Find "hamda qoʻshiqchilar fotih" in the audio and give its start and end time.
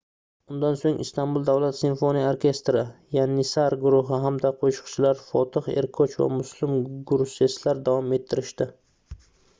4.25-5.69